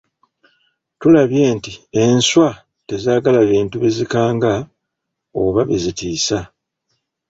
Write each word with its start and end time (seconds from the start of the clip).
Tulabye 0.99 1.45
nti 1.55 1.73
enswa 2.03 2.49
tezaagala 2.87 3.39
bintu 3.51 3.75
bizikanga 3.83 4.51
oba 5.43 5.61
bizitiisa. 5.69 6.37